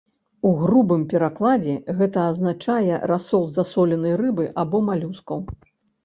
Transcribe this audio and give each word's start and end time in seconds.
У 0.51 0.51
грубым 0.59 1.01
перакладзе 1.09 1.75
гэта 1.99 2.23
азначае 2.29 2.95
расол 3.11 3.45
засоленай 3.59 4.15
рыбы 4.23 4.45
або 4.63 4.77
малюскаў. 4.89 5.45